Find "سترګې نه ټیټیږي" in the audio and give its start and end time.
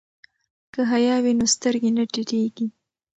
1.55-2.67